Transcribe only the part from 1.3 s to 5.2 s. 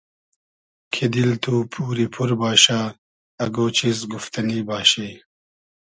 تو پوری پور باشۂ اگۉ چیز گوفتئنی باشی